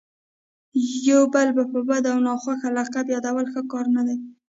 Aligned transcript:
یو 1.09 1.21
بل 1.33 1.47
په 1.73 1.79
بد 1.89 2.03
او 2.11 2.17
ناخوښه 2.27 2.69
لقب 2.77 3.05
یادول 3.15 3.45
ښه 3.53 3.61
کار 3.71 3.85
نه 3.95 4.01
دئ. 4.07 4.17